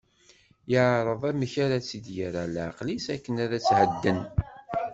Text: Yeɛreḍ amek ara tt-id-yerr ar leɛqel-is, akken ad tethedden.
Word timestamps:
Yeɛreḍ 0.71 1.21
amek 1.29 1.53
ara 1.63 1.77
tt-id-yerr 1.83 2.35
ar 2.41 2.49
leɛqel-is, 2.55 3.05
akken 3.15 3.35
ad 3.43 3.51
tethedden. 3.63 4.19